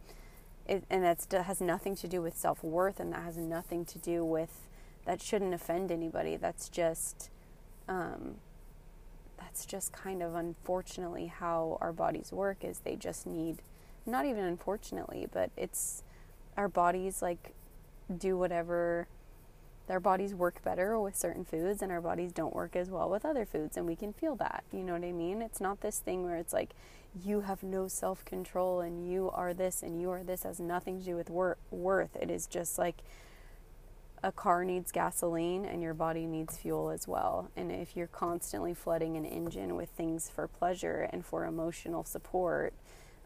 it, 0.67 0.83
and 0.89 1.03
that 1.03 1.43
has 1.43 1.59
nothing 1.59 1.95
to 1.97 2.07
do 2.07 2.21
with 2.21 2.37
self-worth 2.37 2.99
and 2.99 3.11
that 3.11 3.23
has 3.23 3.37
nothing 3.37 3.85
to 3.85 3.97
do 3.99 4.23
with 4.23 4.67
that 5.05 5.21
shouldn't 5.21 5.53
offend 5.53 5.91
anybody. 5.91 6.37
That's 6.37 6.69
just 6.69 7.29
um, 7.89 8.35
that's 9.41 9.65
just 9.65 9.91
kind 9.91 10.21
of 10.21 10.35
unfortunately 10.35 11.27
how 11.27 11.77
our 11.81 11.91
bodies 11.91 12.31
work 12.31 12.63
is 12.63 12.79
they 12.79 12.95
just 12.95 13.25
need 13.25 13.57
not 14.05 14.25
even 14.25 14.43
unfortunately 14.43 15.27
but 15.31 15.49
it's 15.57 16.03
our 16.57 16.69
bodies 16.69 17.21
like 17.21 17.53
do 18.17 18.37
whatever 18.37 19.07
our 19.89 19.99
bodies 19.99 20.33
work 20.33 20.63
better 20.63 20.97
with 20.97 21.17
certain 21.17 21.43
foods 21.43 21.81
and 21.81 21.91
our 21.91 21.99
bodies 21.99 22.31
don't 22.31 22.55
work 22.55 22.77
as 22.77 22.89
well 22.89 23.09
with 23.09 23.25
other 23.25 23.45
foods 23.45 23.75
and 23.75 23.85
we 23.85 23.95
can 23.95 24.13
feel 24.13 24.35
that 24.35 24.63
you 24.71 24.83
know 24.83 24.93
what 24.93 25.03
i 25.03 25.11
mean? 25.11 25.41
It's 25.41 25.59
not 25.59 25.81
this 25.81 25.99
thing 25.99 26.23
where 26.23 26.37
it's 26.37 26.53
like 26.53 26.71
you 27.25 27.41
have 27.41 27.61
no 27.61 27.87
self-control 27.87 28.79
and 28.81 29.09
you 29.09 29.29
are 29.33 29.53
this 29.53 29.83
and 29.83 29.99
you 29.99 30.09
are 30.11 30.23
this 30.23 30.43
has 30.43 30.59
nothing 30.59 30.99
to 30.99 31.05
do 31.05 31.15
with 31.15 31.29
wor- 31.29 31.57
worth. 31.69 32.15
It 32.15 32.31
is 32.31 32.47
just 32.47 32.77
like 32.77 32.97
a 34.23 34.31
car 34.31 34.63
needs 34.63 34.91
gasoline 34.91 35.65
and 35.65 35.81
your 35.81 35.93
body 35.93 36.27
needs 36.27 36.57
fuel 36.57 36.89
as 36.89 37.07
well 37.07 37.49
and 37.55 37.71
if 37.71 37.95
you're 37.95 38.07
constantly 38.07 38.73
flooding 38.73 39.17
an 39.17 39.25
engine 39.25 39.75
with 39.75 39.89
things 39.89 40.29
for 40.29 40.47
pleasure 40.47 41.09
and 41.11 41.25
for 41.25 41.45
emotional 41.45 42.03
support 42.03 42.73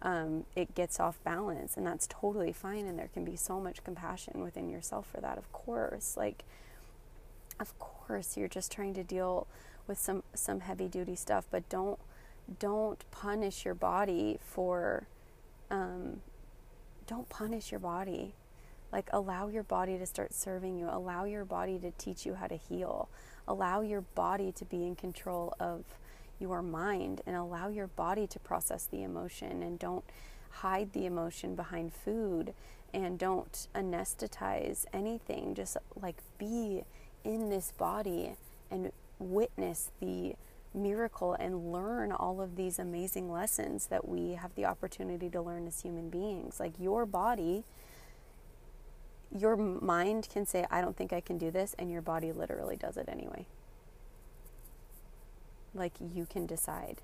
um, 0.02 0.46
it 0.56 0.75
gets 0.75 1.00
off 1.00 1.22
balance, 1.24 1.78
and 1.78 1.86
that's 1.86 2.08
totally 2.08 2.52
fine. 2.52 2.86
And 2.86 2.98
there 2.98 3.10
can 3.14 3.25
be 3.25 3.36
so 3.36 3.60
much 3.60 3.84
compassion 3.84 4.42
within 4.44 4.70
yourself 4.70 5.08
for 5.12 5.20
that, 5.22 5.38
of 5.38 5.52
course. 5.52 6.16
Like, 6.16 6.44
of 7.60 7.78
course, 7.80 8.38
you're 8.38 8.48
just 8.48 8.72
trying 8.72 8.94
to 8.94 9.04
deal 9.04 9.48
with 9.88 9.98
some 9.98 10.24
some 10.34 10.60
heavy 10.60 10.88
duty 10.88 11.16
stuff, 11.16 11.46
but 11.50 11.68
don't 11.70 12.00
don't 12.60 13.04
punish 13.10 13.66
your 13.66 13.74
body 13.74 14.38
for 14.46 15.08
um, 15.72 16.22
don't 17.08 17.30
punish 17.30 17.72
your 17.72 17.80
body. 17.80 18.36
Like, 18.96 19.10
allow 19.12 19.50
your 19.50 19.64
body 19.64 19.98
to 19.98 20.06
start 20.06 20.34
serving 20.34 20.78
you. 20.78 20.88
Allow 20.90 21.25
your 21.25 21.44
body 21.44 21.78
to 21.80 21.92
teach 21.92 22.25
you 22.25 22.36
how 22.36 22.48
to 22.48 22.56
heal. 22.56 23.10
Allow 23.46 23.82
your 23.82 24.00
body 24.00 24.54
to 24.54 24.64
be 24.64 24.88
in 24.88 24.96
control 24.96 25.54
of 25.60 25.84
your 26.40 26.62
mind 26.62 27.20
and 27.28 27.36
allow 27.36 27.68
your 27.68 27.88
body 27.88 28.25
to 28.25 28.40
process 28.40 28.86
the 28.86 29.04
emotion 29.04 29.62
and 29.62 29.78
don't 29.78 30.06
hide 30.50 30.94
the 30.94 31.06
emotion 31.06 31.56
behind 31.56 31.92
food 31.92 32.54
and 32.94 33.20
don't 33.20 33.68
anesthetize 33.75 34.86
anything. 34.94 35.56
Just 35.56 35.75
like 36.02 36.16
be 36.38 36.86
in 37.25 37.50
this 37.50 37.74
body 37.78 38.38
and 38.72 38.94
witness 39.20 39.92
the 40.00 40.36
miracle 40.74 41.34
and 41.34 41.74
learn 41.74 42.14
all 42.14 42.40
of 42.40 42.56
these 42.56 42.80
amazing 42.80 43.30
lessons 43.30 43.88
that 43.88 44.08
we 44.08 44.36
have 44.36 44.56
the 44.56 44.64
opportunity 44.64 45.30
to 45.30 45.42
learn 45.42 45.68
as 45.68 45.82
human 45.82 46.10
beings. 46.10 46.62
Like 46.62 46.80
your 46.80 47.06
body, 47.06 47.66
your 49.38 49.56
mind 49.58 50.27
can 50.32 50.46
say, 50.46 50.65
I 50.72 50.82
don't 50.82 50.96
think 50.96 51.13
I 51.13 51.22
can 51.22 51.38
do 51.38 51.51
this, 51.51 51.75
and 51.77 51.92
your 51.92 52.01
body 52.01 52.32
literally 52.32 52.75
does 52.75 52.98
it 52.98 53.10
anyway 53.10 53.46
like 55.75 55.94
you 56.13 56.25
can 56.25 56.46
decide 56.46 57.01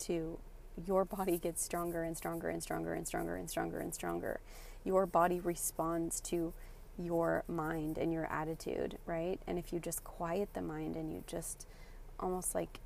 to 0.00 0.38
your 0.86 1.04
body 1.04 1.38
gets 1.38 1.62
stronger 1.62 2.02
and 2.02 2.16
stronger 2.16 2.48
and 2.48 2.62
stronger 2.62 2.94
and 2.94 3.06
stronger 3.06 3.36
and 3.36 3.48
stronger 3.48 3.78
and 3.78 3.94
stronger. 3.94 4.40
Your 4.84 5.06
body 5.06 5.40
responds 5.40 6.20
to 6.22 6.52
your 6.98 7.44
mind 7.48 7.98
and 7.98 8.12
your 8.12 8.26
attitude, 8.26 8.98
right? 9.06 9.38
And 9.46 9.58
if 9.58 9.72
you 9.72 9.78
just 9.78 10.04
quiet 10.04 10.50
the 10.54 10.62
mind 10.62 10.96
and 10.96 11.12
you 11.12 11.22
just 11.26 11.66
almost 12.18 12.54
like 12.54 12.80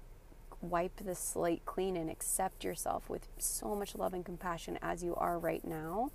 wipe 0.61 0.97
the 0.97 1.15
slate 1.15 1.65
clean 1.67 1.97
and 1.97 2.11
accept 2.11 2.65
yourself 2.65 3.09
with 3.09 3.29
so 3.39 3.75
much 3.75 3.95
love 3.95 4.15
and 4.15 4.25
compassion 4.25 4.79
as 4.83 5.03
you 5.03 5.15
are 5.17 5.39
right 5.39 5.65
now, 5.65 6.11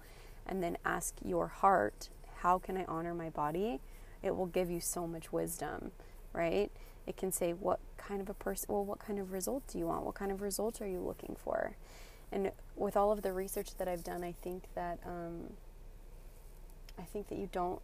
and 0.45 0.63
then 0.63 0.77
ask 0.83 1.15
your 1.23 1.47
heart, 1.47 2.09
How 2.41 2.57
can 2.57 2.77
I 2.77 2.85
honor 2.85 3.13
my 3.13 3.29
body? 3.29 3.81
It 4.23 4.35
will 4.35 4.45
give 4.45 4.69
you 4.69 4.79
so 4.79 5.07
much 5.07 5.31
wisdom, 5.31 5.91
right? 6.33 6.71
It 7.05 7.17
can 7.17 7.31
say, 7.31 7.53
What 7.53 7.79
kind 7.97 8.21
of 8.21 8.29
a 8.29 8.33
person, 8.33 8.67
well, 8.69 8.85
what 8.85 8.99
kind 8.99 9.19
of 9.19 9.31
result 9.31 9.63
do 9.67 9.77
you 9.77 9.87
want? 9.87 10.05
What 10.05 10.15
kind 10.15 10.31
of 10.31 10.41
result 10.41 10.81
are 10.81 10.87
you 10.87 10.99
looking 10.99 11.35
for? 11.43 11.75
And 12.31 12.51
with 12.75 12.95
all 12.95 13.11
of 13.11 13.23
the 13.23 13.33
research 13.33 13.75
that 13.77 13.87
I've 13.87 14.03
done, 14.03 14.23
I 14.23 14.31
think 14.31 14.63
that, 14.75 14.99
um, 15.05 15.53
I 16.97 17.03
think 17.03 17.27
that 17.29 17.37
you 17.37 17.49
don't, 17.51 17.81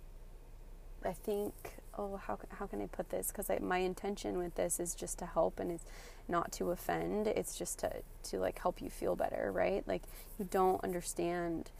I 1.03 1.13
think, 1.13 1.53
oh, 1.97 2.17
how, 2.17 2.37
how 2.49 2.65
can 2.65 2.81
I 2.81 2.87
put 2.87 3.09
this? 3.09 3.27
Because 3.27 3.49
my 3.61 3.79
intention 3.79 4.37
with 4.37 4.55
this 4.55 4.79
is 4.79 4.95
just 4.95 5.19
to 5.19 5.25
help 5.25 5.59
and 5.59 5.71
it's 5.71 5.85
not 6.27 6.51
to 6.53 6.71
offend. 6.71 7.27
It's 7.27 7.57
just 7.57 7.79
to, 7.79 7.91
to 8.23 8.39
like 8.39 8.59
help 8.59 8.81
you 8.81 8.89
feel 8.89 9.15
better, 9.15 9.51
right? 9.51 9.85
Like 9.87 10.03
you 10.37 10.47
don't 10.49 10.83
understand 10.83 11.71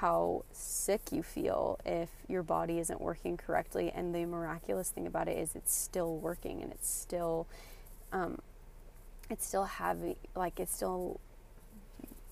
how 0.00 0.44
sick 0.52 1.12
you 1.12 1.22
feel 1.22 1.78
if 1.84 2.08
your 2.28 2.42
body 2.42 2.78
isn't 2.78 3.00
working 3.00 3.36
correctly. 3.36 3.90
And 3.94 4.14
the 4.14 4.24
miraculous 4.24 4.90
thing 4.90 5.06
about 5.06 5.28
it 5.28 5.38
is 5.38 5.54
it's 5.54 5.74
still 5.74 6.16
working 6.16 6.62
and 6.62 6.72
it's 6.72 6.90
still, 6.90 7.46
um, 8.12 8.40
it's 9.30 9.46
still 9.46 9.64
having, 9.64 10.16
like, 10.34 10.58
it's 10.58 10.74
still 10.74 11.20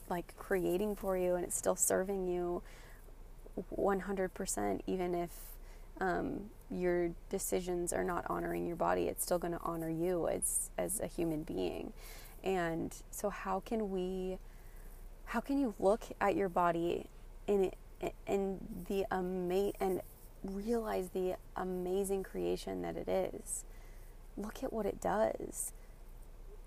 like 0.09 0.37
creating 0.37 0.97
for 0.97 1.17
you 1.17 1.37
and 1.37 1.45
it's 1.45 1.57
still 1.57 1.77
serving 1.77 2.27
you 2.27 2.63
100%, 3.77 4.81
even 4.87 5.15
if 5.15 5.31
um, 6.01 6.51
your 6.71 7.11
decisions 7.29 7.93
are 7.93 8.05
not 8.05 8.25
honoring 8.29 8.67
your 8.67 8.77
body, 8.77 9.03
it's 9.05 9.23
still 9.23 9.39
going 9.39 9.53
to 9.53 9.61
honor 9.63 9.91
you 9.91 10.29
as, 10.29 10.71
as 10.79 11.01
a 11.01 11.07
human 11.07 11.43
being. 11.43 11.93
And 12.43 12.95
so, 13.11 13.29
how 13.29 13.61
can 13.61 13.91
we, 13.91 14.39
how 15.27 15.41
can 15.41 15.61
you 15.61 15.75
look 15.79 16.05
at 16.21 16.35
your 16.37 16.49
body 16.49 17.07
and 17.51 17.73
and 18.27 18.85
the 18.89 19.05
ama- 19.11 19.73
and 19.81 20.01
realize 20.43 21.11
the 21.11 21.35
amazing 21.57 22.23
creation 22.23 22.83
that 22.83 22.97
it 22.97 23.09
is. 23.09 23.65
Look 24.37 24.63
at 24.63 24.73
what 24.73 24.87
it 24.87 25.01
does. 25.01 25.73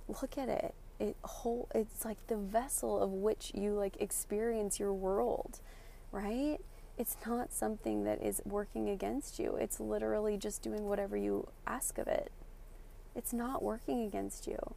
Look 0.07 0.37
at 0.37 0.49
it. 0.49 0.75
It 0.99 1.15
whole 1.23 1.69
it's 1.73 2.05
like 2.05 2.27
the 2.27 2.37
vessel 2.37 3.01
of 3.01 3.11
which 3.11 3.51
you 3.55 3.73
like 3.73 3.99
experience 3.99 4.79
your 4.79 4.93
world, 4.93 5.59
right? 6.11 6.59
It's 6.97 7.17
not 7.25 7.51
something 7.51 8.03
that 8.03 8.21
is 8.21 8.41
working 8.45 8.89
against 8.89 9.39
you. 9.39 9.55
It's 9.55 9.79
literally 9.79 10.37
just 10.37 10.61
doing 10.61 10.85
whatever 10.85 11.17
you 11.17 11.47
ask 11.65 11.97
of 11.97 12.07
it. 12.07 12.31
It's 13.15 13.33
not 13.33 13.63
working 13.63 14.03
against 14.05 14.45
you. 14.45 14.75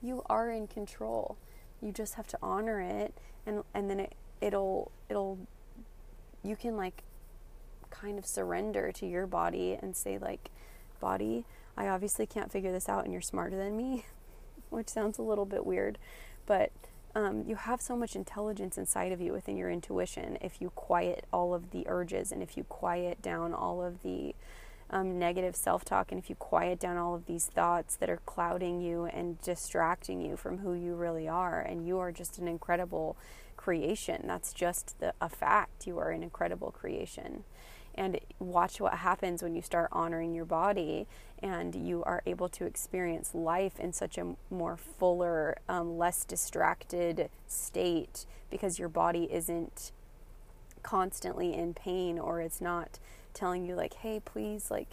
You 0.00 0.22
are 0.26 0.50
in 0.50 0.68
control. 0.68 1.36
You 1.82 1.90
just 1.90 2.14
have 2.14 2.28
to 2.28 2.38
honor 2.40 2.80
it 2.80 3.14
and 3.44 3.64
and 3.74 3.90
then 3.90 3.98
it 3.98 4.12
it'll 4.40 4.90
it'll 5.08 5.38
you 6.42 6.56
can 6.56 6.76
like 6.76 7.02
kind 7.90 8.18
of 8.18 8.26
surrender 8.26 8.92
to 8.92 9.06
your 9.06 9.26
body 9.26 9.78
and 9.80 9.96
say 9.96 10.18
like 10.18 10.50
body 11.00 11.44
i 11.76 11.88
obviously 11.88 12.26
can't 12.26 12.52
figure 12.52 12.72
this 12.72 12.88
out 12.88 13.04
and 13.04 13.12
you're 13.12 13.22
smarter 13.22 13.56
than 13.56 13.76
me 13.76 14.04
which 14.70 14.88
sounds 14.88 15.18
a 15.18 15.22
little 15.22 15.44
bit 15.44 15.64
weird. 15.64 15.98
But 16.46 16.70
um, 17.14 17.44
you 17.46 17.56
have 17.56 17.80
so 17.80 17.96
much 17.96 18.14
intelligence 18.14 18.76
inside 18.76 19.12
of 19.12 19.20
you 19.20 19.32
within 19.32 19.56
your 19.56 19.70
intuition 19.70 20.38
if 20.40 20.60
you 20.60 20.70
quiet 20.70 21.24
all 21.32 21.54
of 21.54 21.70
the 21.70 21.84
urges 21.88 22.30
and 22.30 22.42
if 22.42 22.56
you 22.56 22.64
quiet 22.64 23.22
down 23.22 23.54
all 23.54 23.82
of 23.82 24.02
the 24.02 24.34
um, 24.90 25.18
negative 25.18 25.56
self 25.56 25.84
talk 25.84 26.12
and 26.12 26.22
if 26.22 26.30
you 26.30 26.36
quiet 26.36 26.78
down 26.78 26.96
all 26.96 27.14
of 27.14 27.26
these 27.26 27.46
thoughts 27.46 27.96
that 27.96 28.08
are 28.08 28.20
clouding 28.26 28.80
you 28.80 29.06
and 29.06 29.40
distracting 29.40 30.20
you 30.20 30.36
from 30.36 30.58
who 30.58 30.74
you 30.74 30.94
really 30.94 31.28
are, 31.28 31.60
and 31.60 31.86
you 31.86 31.98
are 31.98 32.12
just 32.12 32.38
an 32.38 32.48
incredible 32.48 33.16
creation. 33.56 34.22
That's 34.26 34.52
just 34.52 34.98
the, 35.00 35.12
a 35.20 35.28
fact. 35.28 35.86
You 35.86 35.98
are 35.98 36.10
an 36.10 36.22
incredible 36.22 36.70
creation. 36.70 37.44
And 37.96 38.20
watch 38.38 38.80
what 38.80 38.94
happens 38.94 39.42
when 39.42 39.54
you 39.54 39.62
start 39.62 39.88
honoring 39.90 40.34
your 40.34 40.44
body 40.44 41.06
and 41.42 41.74
you 41.74 42.04
are 42.04 42.22
able 42.26 42.48
to 42.50 42.66
experience 42.66 43.34
life 43.34 43.80
in 43.80 43.92
such 43.92 44.18
a 44.18 44.36
more 44.50 44.76
fuller, 44.76 45.56
um, 45.68 45.96
less 45.96 46.24
distracted 46.24 47.30
state 47.46 48.26
because 48.50 48.78
your 48.78 48.90
body 48.90 49.28
isn't 49.32 49.92
constantly 50.82 51.54
in 51.54 51.74
pain 51.74 52.18
or 52.18 52.40
it's 52.40 52.60
not 52.60 52.98
telling 53.36 53.64
you 53.64 53.74
like 53.74 53.94
hey 53.94 54.20
please 54.24 54.70
like 54.70 54.88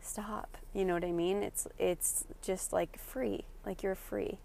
stop 0.00 0.56
you 0.72 0.84
know 0.84 0.94
what 0.94 1.04
i 1.04 1.12
mean 1.12 1.42
it's 1.42 1.66
it's 1.78 2.24
just 2.42 2.72
like 2.72 2.98
free 2.98 3.44
like 3.64 3.82
you're 3.82 3.94
free 3.94 4.38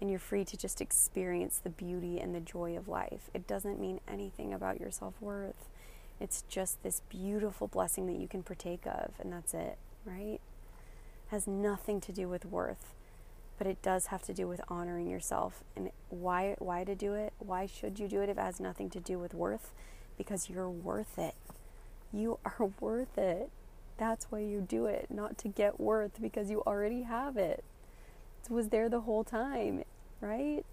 and 0.00 0.10
you're 0.10 0.18
free 0.18 0.44
to 0.44 0.56
just 0.56 0.80
experience 0.80 1.58
the 1.58 1.70
beauty 1.70 2.20
and 2.20 2.34
the 2.34 2.40
joy 2.40 2.76
of 2.76 2.88
life. 2.88 3.30
It 3.32 3.46
doesn't 3.46 3.80
mean 3.80 4.00
anything 4.06 4.52
about 4.52 4.80
your 4.80 4.90
self 4.90 5.14
worth. 5.20 5.68
It's 6.20 6.42
just 6.48 6.82
this 6.82 7.02
beautiful 7.08 7.66
blessing 7.66 8.06
that 8.06 8.16
you 8.16 8.28
can 8.28 8.42
partake 8.42 8.86
of, 8.86 9.14
and 9.20 9.32
that's 9.32 9.52
it, 9.52 9.76
right? 10.04 10.40
Has 11.28 11.46
nothing 11.46 12.00
to 12.02 12.12
do 12.12 12.28
with 12.28 12.44
worth, 12.44 12.94
but 13.58 13.66
it 13.66 13.82
does 13.82 14.06
have 14.06 14.22
to 14.22 14.34
do 14.34 14.46
with 14.46 14.60
honoring 14.68 15.08
yourself. 15.08 15.62
And 15.74 15.90
why 16.08 16.56
why 16.58 16.84
to 16.84 16.94
do 16.94 17.14
it? 17.14 17.32
Why 17.38 17.66
should 17.66 17.98
you 17.98 18.08
do 18.08 18.20
it 18.20 18.28
if 18.28 18.38
it 18.38 18.42
has 18.42 18.60
nothing 18.60 18.90
to 18.90 19.00
do 19.00 19.18
with 19.18 19.34
worth? 19.34 19.72
Because 20.18 20.48
you're 20.48 20.70
worth 20.70 21.18
it. 21.18 21.34
You 22.12 22.38
are 22.44 22.70
worth 22.80 23.18
it. 23.18 23.50
That's 23.98 24.26
why 24.30 24.40
you 24.40 24.60
do 24.60 24.86
it, 24.86 25.06
not 25.10 25.38
to 25.38 25.48
get 25.48 25.80
worth 25.80 26.20
because 26.20 26.50
you 26.50 26.62
already 26.66 27.02
have 27.02 27.38
it 27.38 27.64
It 28.44 28.50
was 28.50 28.68
there 28.68 28.88
the 28.90 29.00
whole 29.00 29.24
time, 29.24 29.84
right? 30.20 30.64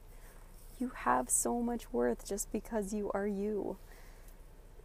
you 0.80 0.92
have 0.96 1.30
so 1.30 1.62
much 1.62 1.92
worth 1.94 2.28
just 2.28 2.52
because 2.52 2.94
you 2.94 3.12
are 3.14 3.28
you. 3.28 3.78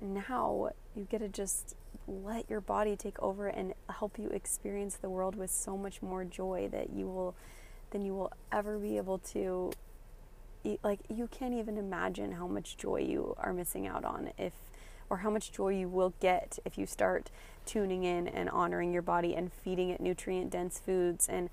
Now 0.00 0.70
you 0.94 1.06
get 1.10 1.18
to 1.18 1.28
just 1.28 1.74
let 2.06 2.48
your 2.48 2.60
body 2.60 2.96
take 2.96 3.20
over 3.20 3.48
and 3.48 3.74
help 3.90 4.18
you 4.18 4.28
experience 4.28 4.96
the 4.96 5.10
world 5.10 5.34
with 5.36 5.50
so 5.50 5.76
much 5.76 6.00
more 6.02 6.24
joy 6.24 6.68
that 6.72 6.90
you 6.90 7.06
will 7.06 7.34
than 7.90 8.04
you 8.04 8.14
will 8.14 8.32
ever 8.52 8.78
be 8.78 8.96
able 8.96 9.18
to 9.18 9.72
like 10.82 11.00
you 11.08 11.26
can't 11.28 11.54
even 11.54 11.78
imagine 11.78 12.32
how 12.32 12.46
much 12.46 12.76
joy 12.76 12.98
you 13.00 13.34
are 13.38 13.52
missing 13.52 13.86
out 13.86 14.04
on 14.04 14.30
if 14.36 14.52
or 15.10 15.18
how 15.18 15.30
much 15.30 15.52
joy 15.52 15.68
you 15.68 15.88
will 15.88 16.14
get 16.20 16.58
if 16.64 16.78
you 16.78 16.86
start 16.86 17.30
tuning 17.66 18.04
in 18.04 18.28
and 18.28 18.48
honoring 18.50 18.92
your 18.92 19.02
body 19.02 19.34
and 19.34 19.52
feeding 19.52 19.90
it 19.90 20.00
nutrient 20.00 20.50
dense 20.50 20.78
foods 20.78 21.28
and 21.28 21.50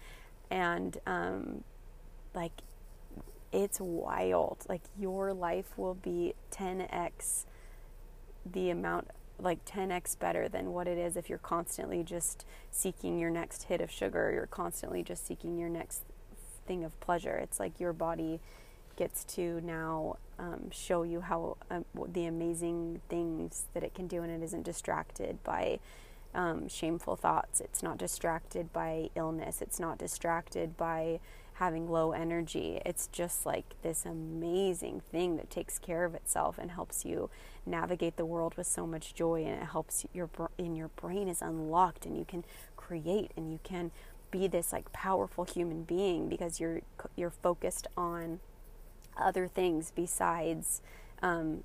and 0.52 1.00
um, 1.08 1.64
like 2.34 2.52
it's 3.52 3.80
wild. 3.80 4.66
Like 4.68 4.82
your 5.00 5.34
life 5.34 5.78
will 5.78 5.96
be 5.96 6.34
10x 6.52 7.46
the 8.46 8.70
amount 8.70 9.10
like 9.40 9.66
10x 9.66 10.18
better 10.20 10.48
than 10.48 10.72
what 10.72 10.88
it 10.88 10.98
is 10.98 11.18
if 11.18 11.30
you're 11.30 11.38
constantly 11.38 12.04
just 12.04 12.46
seeking 12.72 13.20
your 13.20 13.30
next 13.30 13.64
hit 13.64 13.82
of 13.82 13.92
sugar 13.92 14.32
you're 14.32 14.46
constantly 14.46 15.04
just 15.04 15.28
seeking 15.28 15.58
your 15.58 15.68
next 15.68 16.04
thing 16.66 16.84
of 16.84 17.00
pleasure. 17.00 17.36
It's 17.36 17.60
like 17.60 17.80
your 17.80 17.94
body 17.94 18.40
gets 18.96 19.24
to 19.36 19.62
now 19.62 20.18
um, 20.40 20.70
show 20.72 21.04
you 21.04 21.22
how 21.22 21.58
um, 21.70 21.86
the 22.08 22.26
amazing 22.26 23.02
things 23.10 23.66
that 23.74 23.84
it 23.84 23.94
can 23.94 24.08
do, 24.08 24.22
and 24.24 24.32
it 24.32 24.44
isn't 24.44 24.64
distracted 24.64 25.44
by 25.44 25.80
um, 26.34 26.68
shameful 26.68 27.16
thoughts. 27.16 27.62
It's 27.62 27.82
not 27.82 27.98
distracted 27.98 28.74
by 28.74 29.10
illness. 29.16 29.62
It's 29.62 29.80
not 29.80 29.98
distracted 29.98 30.76
by 30.78 31.20
having 31.54 31.90
low 31.90 32.12
energy. 32.12 32.82
It's 32.86 33.08
just 33.08 33.46
like 33.46 33.76
this 33.82 34.06
amazing 34.06 35.02
thing 35.12 35.38
that 35.38 35.50
takes 35.50 35.80
care 35.80 36.04
of 36.04 36.14
itself 36.14 36.58
and 36.58 36.72
helps 36.72 37.06
you 37.06 37.30
navigate 37.66 38.18
the 38.18 38.26
world 38.26 38.56
with 38.58 38.68
so 38.68 38.86
much 38.86 39.14
joy. 39.14 39.46
And 39.46 39.62
it 39.62 39.70
helps 39.70 40.06
your 40.14 40.30
in 40.58 40.76
your 40.76 40.90
brain 40.90 41.30
is 41.30 41.42
unlocked, 41.42 42.06
and 42.06 42.18
you 42.18 42.26
can 42.26 42.44
create, 42.76 43.32
and 43.38 43.52
you 43.52 43.60
can 43.64 43.92
be 44.32 44.48
this 44.48 44.74
like 44.74 44.92
powerful 44.92 45.46
human 45.46 45.84
being 45.84 46.28
because 46.28 46.60
you're 46.60 46.82
you're 47.16 47.30
focused 47.30 47.88
on 47.96 48.42
other 49.18 49.48
things 49.48 49.92
besides 49.96 50.82
um, 51.22 51.64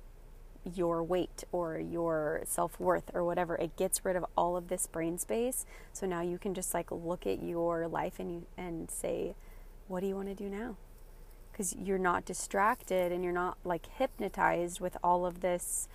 your 0.75 1.03
weight 1.03 1.43
or 1.51 1.79
your 1.79 2.41
self 2.45 2.79
worth 2.79 3.11
or 3.13 3.23
whatever. 3.23 3.55
It 3.55 3.75
gets 3.75 4.05
rid 4.05 4.15
of 4.15 4.25
all 4.37 4.55
of 4.55 4.67
this 4.67 4.87
brain 4.87 5.17
space. 5.17 5.65
So 5.93 6.05
now 6.05 6.21
you 6.21 6.37
can 6.37 6.53
just 6.53 6.73
like 6.73 6.91
look 6.91 7.25
at 7.25 7.41
your 7.41 7.87
life 7.87 8.19
and 8.19 8.31
you 8.31 8.45
and 8.57 8.89
say, 8.89 9.35
what 9.87 10.01
do 10.01 10.07
you 10.07 10.15
want 10.15 10.27
to 10.27 10.35
do 10.35 10.49
now? 10.49 10.75
Because 11.51 11.75
you're 11.75 11.97
not 11.97 12.25
distracted 12.25 13.11
and 13.11 13.23
you're 13.23 13.33
not 13.33 13.57
like 13.63 13.87
hypnotized 13.97 14.79
with 14.79 14.97
all 15.03 15.25
of 15.25 15.41
this 15.41 15.87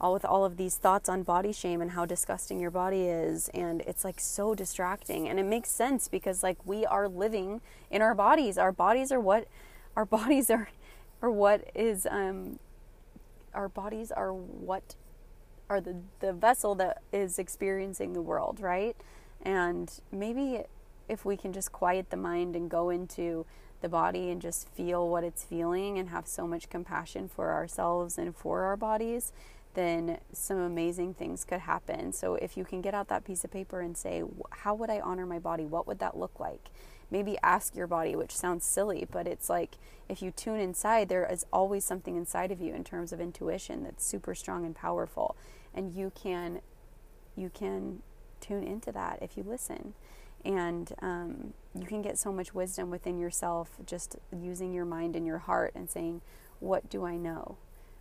all 0.00 0.12
with 0.12 0.24
all 0.24 0.44
of 0.44 0.56
these 0.56 0.76
thoughts 0.76 1.08
on 1.08 1.22
body 1.22 1.52
shame 1.52 1.80
and 1.80 1.92
how 1.92 2.04
disgusting 2.04 2.58
your 2.58 2.70
body 2.70 3.02
is 3.02 3.48
and 3.54 3.80
it's 3.82 4.04
like 4.04 4.18
so 4.18 4.52
distracting 4.54 5.28
and 5.28 5.38
it 5.38 5.44
makes 5.44 5.70
sense 5.70 6.08
because 6.08 6.42
like 6.42 6.58
we 6.66 6.84
are 6.84 7.08
living 7.08 7.60
in 7.92 8.02
our 8.02 8.14
bodies 8.14 8.58
our 8.58 8.72
bodies 8.72 9.12
are 9.12 9.20
what 9.20 9.46
our 9.94 10.04
bodies 10.18 10.50
are 10.50 10.68
or 11.24 11.30
what 11.30 11.70
is 11.74 12.06
um, 12.10 12.58
our 13.54 13.66
bodies 13.66 14.12
are 14.12 14.34
what 14.34 14.94
are 15.70 15.80
the 15.80 15.96
the 16.20 16.34
vessel 16.34 16.74
that 16.74 17.00
is 17.14 17.38
experiencing 17.38 18.12
the 18.12 18.20
world, 18.20 18.60
right? 18.60 18.94
And 19.40 19.90
maybe 20.12 20.64
if 21.08 21.24
we 21.24 21.38
can 21.38 21.54
just 21.54 21.72
quiet 21.72 22.10
the 22.10 22.18
mind 22.18 22.54
and 22.54 22.70
go 22.70 22.90
into 22.90 23.46
the 23.80 23.88
body 23.88 24.28
and 24.28 24.40
just 24.40 24.68
feel 24.68 25.08
what 25.08 25.24
it's 25.24 25.42
feeling 25.44 25.96
and 25.96 26.10
have 26.10 26.26
so 26.26 26.46
much 26.46 26.68
compassion 26.68 27.26
for 27.26 27.52
ourselves 27.52 28.18
and 28.18 28.36
for 28.36 28.64
our 28.64 28.76
bodies, 28.76 29.32
then 29.72 30.18
some 30.34 30.58
amazing 30.58 31.14
things 31.14 31.42
could 31.42 31.60
happen. 31.60 32.12
So 32.12 32.34
if 32.34 32.54
you 32.54 32.66
can 32.66 32.82
get 32.82 32.92
out 32.92 33.08
that 33.08 33.24
piece 33.24 33.44
of 33.44 33.50
paper 33.50 33.80
and 33.80 33.96
say, 33.96 34.22
how 34.50 34.74
would 34.74 34.90
I 34.90 35.00
honor 35.00 35.24
my 35.24 35.38
body? 35.38 35.64
What 35.64 35.86
would 35.86 36.00
that 36.00 36.18
look 36.18 36.38
like? 36.38 36.68
Maybe 37.10 37.38
ask 37.42 37.74
your 37.74 37.86
body, 37.86 38.16
which 38.16 38.34
sounds 38.34 38.64
silly, 38.64 39.06
but 39.10 39.26
it's 39.26 39.48
like 39.48 39.76
if 40.08 40.22
you 40.22 40.30
tune 40.30 40.60
inside, 40.60 41.08
there 41.08 41.26
is 41.30 41.46
always 41.52 41.84
something 41.84 42.16
inside 42.16 42.52
of 42.52 42.60
you 42.60 42.74
in 42.74 42.84
terms 42.84 43.12
of 43.12 43.20
intuition 43.20 43.82
that's 43.82 44.04
super 44.04 44.34
strong 44.34 44.64
and 44.64 44.74
powerful, 44.74 45.36
and 45.74 45.94
you 45.94 46.12
can 46.14 46.60
you 47.36 47.50
can 47.50 48.02
tune 48.40 48.62
into 48.64 48.92
that 48.92 49.18
if 49.22 49.36
you 49.36 49.42
listen, 49.42 49.94
and 50.44 50.92
um, 51.00 51.54
you 51.74 51.86
can 51.86 52.02
get 52.02 52.18
so 52.18 52.32
much 52.32 52.54
wisdom 52.54 52.90
within 52.90 53.18
yourself 53.18 53.70
just 53.86 54.16
using 54.36 54.72
your 54.72 54.84
mind 54.84 55.16
and 55.16 55.26
your 55.26 55.38
heart 55.38 55.72
and 55.74 55.88
saying, 55.88 56.20
"What 56.60 56.90
do 56.90 57.04
I 57.04 57.16
know? 57.16 57.56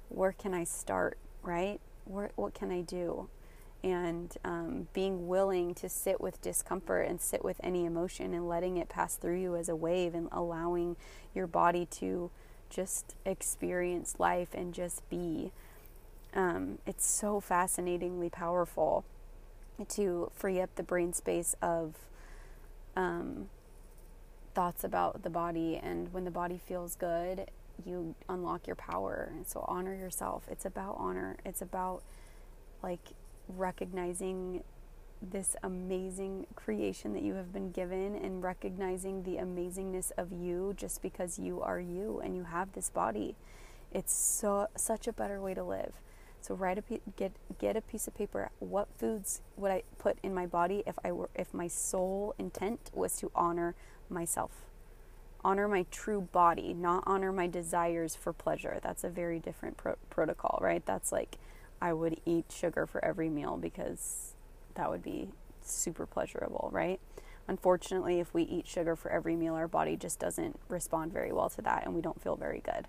Where 0.09 0.33
can 0.33 0.53
I 0.53 0.65
start? 0.65 1.17
Right? 1.41 1.79
Where, 2.05 2.31
what 2.35 2.53
can 2.53 2.71
I 2.71 2.81
do?" 2.81 3.29
And 3.83 4.37
um, 4.45 4.87
being 4.93 5.27
willing 5.27 5.75
to 5.75 5.89
sit 5.89 6.21
with 6.21 6.41
discomfort 6.41 7.07
and 7.07 7.19
sit 7.19 7.43
with 7.43 7.59
any 7.61 7.85
emotion 7.85 8.33
and 8.33 8.47
letting 8.47 8.77
it 8.77 8.87
pass 8.87 9.15
through 9.15 9.39
you 9.39 9.55
as 9.55 9.67
a 9.67 9.75
wave 9.75 10.15
and 10.15 10.29
allowing 10.31 10.95
your 11.35 11.47
body 11.47 11.85
to 11.85 12.31
just 12.69 13.15
experience 13.25 14.15
life 14.19 14.49
and 14.53 14.73
just 14.73 15.07
be. 15.09 15.51
Um, 16.33 16.79
it's 16.87 17.05
so 17.05 17.39
fascinatingly 17.39 18.29
powerful 18.29 19.03
to 19.89 20.31
free 20.33 20.61
up 20.61 20.73
the 20.75 20.83
brain 20.83 21.13
space 21.13 21.55
of 21.61 21.95
um, 22.95 23.49
thoughts 24.55 24.83
about 24.83 25.23
the 25.23 25.29
body. 25.29 25.79
And 25.81 26.11
when 26.13 26.25
the 26.25 26.31
body 26.31 26.59
feels 26.65 26.95
good, 26.95 27.49
you 27.85 28.15
unlock 28.29 28.65
your 28.65 28.75
power. 28.75 29.29
And 29.35 29.45
so 29.45 29.65
honor 29.67 29.93
yourself. 29.93 30.43
It's 30.49 30.65
about 30.65 30.95
honor. 30.97 31.37
It's 31.45 31.61
about 31.61 32.01
like 32.81 33.13
recognizing 33.47 34.63
this 35.21 35.55
amazing 35.63 36.45
creation 36.55 37.13
that 37.13 37.23
you 37.23 37.35
have 37.35 37.53
been 37.53 37.71
given 37.71 38.15
and 38.15 38.43
recognizing 38.43 39.23
the 39.23 39.37
amazingness 39.37 40.11
of 40.17 40.31
you 40.31 40.73
just 40.75 41.01
because 41.01 41.39
you 41.39 41.61
are 41.61 41.79
you 41.79 42.19
and 42.19 42.35
you 42.35 42.43
have 42.43 42.73
this 42.73 42.89
body. 42.89 43.35
It's 43.91 44.13
so 44.13 44.67
such 44.75 45.07
a 45.07 45.13
better 45.13 45.39
way 45.39 45.53
to 45.53 45.63
live. 45.63 45.93
So 46.41 46.55
write 46.55 46.77
a 46.77 46.83
get 47.15 47.31
get 47.57 47.77
a 47.77 47.81
piece 47.81 48.07
of 48.07 48.15
paper. 48.15 48.49
What 48.59 48.89
foods 48.97 49.41
would 49.55 49.71
I 49.71 49.83
put 49.97 50.17
in 50.23 50.33
my 50.33 50.45
body 50.45 50.83
if 50.85 50.99
I 51.03 51.11
were 51.13 51.29
if 51.35 51.53
my 51.53 51.67
sole 51.67 52.35
intent 52.37 52.91
was 52.93 53.15
to 53.17 53.31
honor 53.33 53.75
myself? 54.09 54.51
Honor 55.45 55.67
my 55.67 55.85
true 55.91 56.21
body, 56.31 56.73
not 56.73 57.03
honor 57.05 57.31
my 57.31 57.47
desires 57.47 58.15
for 58.15 58.33
pleasure. 58.33 58.79
That's 58.81 59.03
a 59.03 59.09
very 59.09 59.39
different 59.39 59.77
pro- 59.77 59.95
protocol, 60.09 60.59
right? 60.61 60.85
That's 60.85 61.11
like 61.11 61.37
I 61.83 61.91
would 61.91 62.21
eat 62.25 62.45
sugar 62.49 62.87
for 62.87 63.03
every 63.03 63.27
meal 63.27 63.57
because 63.57 64.35
that 64.75 64.89
would 64.89 65.03
be 65.03 65.27
super 65.61 66.05
pleasurable, 66.05 66.69
right? 66.71 67.01
Unfortunately, 67.45 68.21
if 68.21 68.33
we 68.33 68.43
eat 68.43 68.67
sugar 68.67 68.95
for 68.95 69.11
every 69.11 69.35
meal, 69.35 69.53
our 69.55 69.67
body 69.67 69.97
just 69.97 70.17
doesn't 70.17 70.57
respond 70.69 71.11
very 71.11 71.33
well 71.33 71.49
to 71.49 71.61
that 71.63 71.83
and 71.85 71.93
we 71.93 71.99
don't 71.99 72.21
feel 72.21 72.37
very 72.37 72.61
good. 72.61 72.87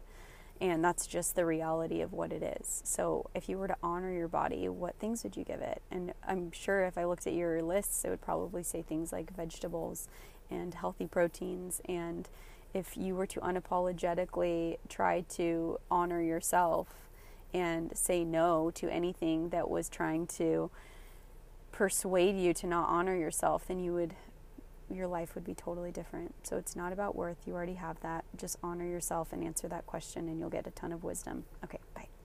And 0.61 0.85
that's 0.85 1.09
just 1.09 1.35
the 1.35 1.45
reality 1.45 2.03
of 2.03 2.13
what 2.13 2.33
it 2.33 2.57
is. 2.61 2.83
So, 2.85 3.29
if 3.35 3.49
you 3.49 3.59
were 3.59 3.67
to 3.67 3.77
honor 3.83 4.13
your 4.13 4.29
body, 4.29 4.69
what 4.69 4.95
things 5.01 5.25
would 5.25 5.37
you 5.37 5.43
give 5.43 5.61
it? 5.61 5.83
And 5.91 6.13
I'm 6.25 6.53
sure 6.53 6.85
if 6.85 6.97
I 6.97 7.05
looked 7.05 7.27
at 7.27 7.33
your 7.33 7.61
lists, 7.63 8.05
it 8.05 8.11
would 8.11 8.23
probably 8.23 8.63
say 8.63 8.81
things 8.81 9.11
like 9.11 9.35
vegetables 9.35 10.07
and 10.49 10.73
healthy 10.73 11.09
proteins. 11.09 11.83
And 11.89 12.29
if 12.73 12.97
you 12.97 13.17
were 13.17 13.27
to 13.27 13.41
unapologetically 13.41 14.79
try 14.89 15.23
to 15.31 15.81
honor 15.91 16.23
yourself 16.23 17.04
and 17.55 17.97
say 17.97 18.25
no 18.25 18.71
to 18.73 18.91
anything 18.91 19.49
that 19.51 19.71
was 19.71 19.89
trying 19.89 20.27
to 20.27 20.71
persuade 21.73 22.37
you 22.37 22.53
to 22.53 22.67
not 22.67 22.89
honor 22.89 23.17
yourself, 23.17 23.67
then 23.69 23.79
you 23.79 23.95
would 23.95 24.15
your 24.91 25.07
life 25.07 25.35
would 25.35 25.45
be 25.45 25.55
totally 25.55 25.91
different. 25.91 26.35
So 26.43 26.57
it's 26.57 26.77
not 26.77 26.93
about 26.93 27.17
worth. 27.17 27.39
You 27.47 27.55
already 27.55 27.75
have 27.75 27.99
that. 28.01 28.25
Just 28.37 28.59
honor 28.63 28.85
yourself 28.85 29.33
and 29.33 29.43
answer 29.43 29.67
that 29.69 29.87
question 29.87 30.29
and 30.29 30.39
you'll 30.39 30.51
get 30.51 30.67
a 30.67 30.71
ton 30.71 30.93
of 30.93 31.03
wisdom. 31.03 31.45
Okay. 31.65 31.79